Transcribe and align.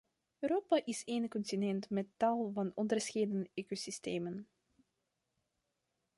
Europa 0.41 0.81
is 0.85 1.01
een 1.05 1.29
continent 1.29 1.89
met 1.89 2.05
tal 2.17 2.51
van 2.53 2.71
onderscheiden 2.75 3.49
ecosystemen. 3.53 4.47